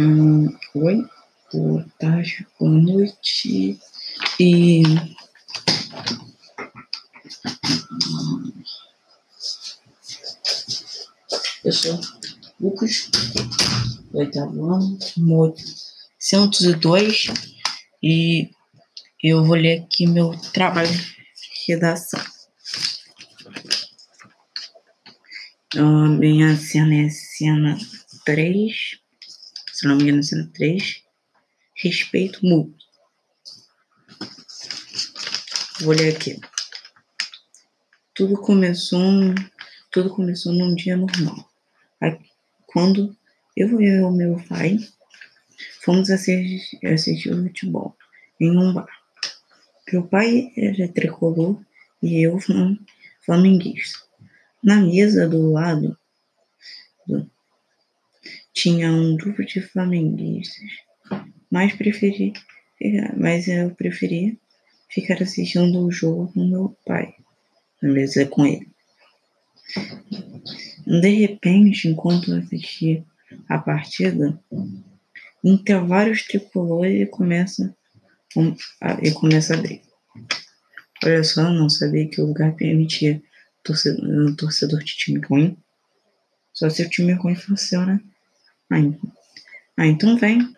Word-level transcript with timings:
Hum, 0.00 0.56
oi, 0.76 1.04
boa 1.52 1.84
tarde, 1.98 2.46
boa 2.56 2.70
noite. 2.70 3.76
E 4.38 4.82
eu 11.64 11.72
sou 11.72 12.00
Lucas, 12.60 13.10
oitavo 14.12 14.72
ano, 14.72 14.96
número 15.16 15.56
102, 16.16 17.24
e 18.00 18.52
eu 19.20 19.44
vou 19.44 19.56
ler 19.56 19.82
aqui 19.82 20.06
meu 20.06 20.30
trabalho 20.52 20.92
de 20.92 21.02
redação. 21.66 22.24
A 25.76 25.82
minha 25.82 26.56
cena 26.56 26.94
é 26.94 27.10
cena 27.10 27.76
3, 28.24 29.00
se 29.78 29.86
não 29.86 29.94
me 29.94 30.02
engano, 30.02 30.24
cena 30.24 30.50
3, 30.54 31.04
respeito 31.72 32.44
mútuo. 32.44 32.74
Vou 35.82 35.94
ler 35.94 36.16
aqui. 36.16 36.40
Tudo 38.12 38.40
começou, 38.40 39.00
tudo 39.92 40.10
começou 40.10 40.52
num 40.52 40.74
dia 40.74 40.96
normal. 40.96 41.48
Quando 42.66 43.16
eu 43.56 43.80
e 43.80 44.02
o 44.02 44.10
meu 44.10 44.42
pai 44.48 44.78
fomos 45.80 46.10
assistir, 46.10 46.84
assistir 46.84 47.32
futebol 47.32 47.96
em 48.40 48.50
um 48.50 48.72
bar. 48.72 48.88
Meu 49.92 50.08
pai 50.08 50.52
era 50.56 50.92
tricolor 50.92 51.64
e 52.02 52.26
eu 52.26 52.36
flamenguista. 53.24 54.00
Na 54.60 54.80
mesa 54.80 55.28
do 55.28 55.52
lado 55.52 55.96
do, 57.06 57.30
tinha 58.58 58.90
um 58.90 59.16
grupo 59.16 59.44
de 59.44 59.60
flamenguistas, 59.60 60.68
mas 61.48 61.72
preferi, 61.76 62.32
mas 63.16 63.46
eu 63.46 63.70
preferi 63.70 64.36
ficar 64.90 65.22
assistindo 65.22 65.80
o 65.80 65.92
jogo 65.92 66.32
com 66.32 66.44
meu 66.44 66.76
pai, 66.84 67.14
na 67.80 67.88
mesa 67.88 68.26
com 68.26 68.44
ele. 68.44 68.66
De 70.84 71.08
repente, 71.08 71.86
enquanto 71.86 72.32
eu 72.32 72.38
assistia 72.38 73.04
a 73.48 73.58
partida, 73.58 74.36
entre 75.44 75.78
vários 75.78 76.24
tricolores 76.24 77.08
começa 77.10 77.72
a, 78.80 78.98
e 79.00 79.12
começa 79.12 79.54
a 79.54 79.58
abrir. 79.58 79.82
Olha 81.04 81.22
só, 81.22 81.42
eu 81.42 81.52
não 81.52 81.70
sabia 81.70 82.08
que 82.08 82.20
o 82.20 82.26
lugar 82.26 82.56
permitia 82.56 83.22
torcedor, 83.62 84.34
torcedor 84.34 84.80
de 84.80 84.96
time 84.96 85.20
ruim. 85.20 85.56
Só 86.52 86.68
se 86.68 86.82
o 86.82 86.90
time 86.90 87.12
ruim 87.12 87.36
funciona. 87.36 88.02
Ah, 88.70 88.76
ah, 89.76 89.86
então 89.86 90.16
vem. 90.16 90.54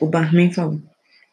O 0.00 0.06
barman 0.06 0.52
falou: 0.52 0.80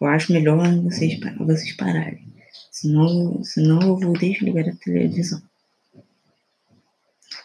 Eu 0.02 0.08
acho 0.08 0.34
melhor 0.34 0.58
vocês, 0.82 1.20
vocês 1.38 1.74
pararem. 1.74 2.26
Senão, 2.72 3.44
senão 3.44 3.82
eu 3.82 3.98
vou 3.98 4.14
desligar 4.14 4.68
a 4.68 4.76
televisão. 4.76 5.42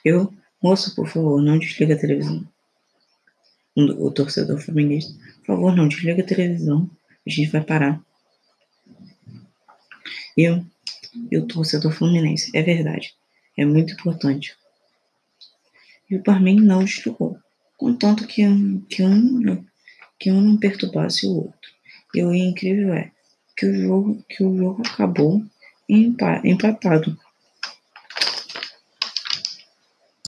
Eu, 0.05 0.33
moço, 0.63 0.95
por 0.95 1.07
favor, 1.09 1.41
não 1.43 1.59
desliga 1.59 1.95
a 1.95 1.99
televisão. 1.99 2.47
O 3.77 4.11
torcedor 4.11 4.59
flamenguista, 4.59 5.13
por 5.41 5.47
favor, 5.47 5.77
não 5.77 5.89
desliga 5.89 6.23
a 6.23 6.27
televisão. 6.27 6.91
A 7.27 7.31
gente 7.31 7.51
vai 7.51 7.63
parar. 7.63 8.01
Eu, 10.37 10.65
e 11.31 11.39
o 11.39 11.47
torcedor 11.47 11.93
fluminense. 11.93 12.51
É 12.55 12.63
verdade. 12.63 13.15
É 13.57 13.65
muito 13.65 13.93
importante. 13.93 14.57
E 16.11 16.17
o 16.17 16.23
Barman 16.23 16.57
não 16.57 16.85
desligou, 16.85 17.39
contanto 17.77 18.27
que, 18.27 18.43
que, 18.89 19.03
um, 19.03 19.65
que 20.19 20.31
um 20.33 20.41
não 20.41 20.57
perturbasse 20.57 21.27
o 21.27 21.37
outro. 21.37 21.71
E 22.15 22.23
o 22.25 22.35
incrível 22.35 22.93
é 22.95 23.13
que 23.57 23.67
o 23.67 23.75
jogo, 23.75 24.25
que 24.29 24.43
o 24.43 24.57
jogo 24.57 24.83
acabou 24.85 25.43
empatado. 25.89 27.17